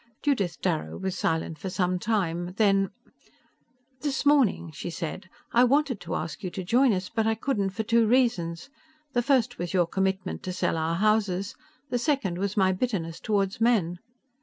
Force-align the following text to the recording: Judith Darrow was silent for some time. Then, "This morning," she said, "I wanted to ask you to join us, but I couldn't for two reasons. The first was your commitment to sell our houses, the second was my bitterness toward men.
Judith 0.23 0.59
Darrow 0.63 0.97
was 0.97 1.15
silent 1.15 1.59
for 1.59 1.69
some 1.69 1.99
time. 1.99 2.55
Then, 2.57 2.89
"This 3.99 4.25
morning," 4.25 4.71
she 4.71 4.89
said, 4.89 5.29
"I 5.53 5.63
wanted 5.63 6.01
to 6.01 6.15
ask 6.15 6.43
you 6.43 6.49
to 6.49 6.63
join 6.63 6.91
us, 6.91 7.07
but 7.07 7.27
I 7.27 7.35
couldn't 7.35 7.69
for 7.69 7.83
two 7.83 8.07
reasons. 8.07 8.71
The 9.13 9.21
first 9.21 9.59
was 9.59 9.73
your 9.75 9.85
commitment 9.85 10.41
to 10.41 10.53
sell 10.53 10.75
our 10.75 10.95
houses, 10.95 11.53
the 11.91 11.99
second 11.99 12.39
was 12.39 12.57
my 12.57 12.71
bitterness 12.71 13.19
toward 13.19 13.61
men. 13.61 13.99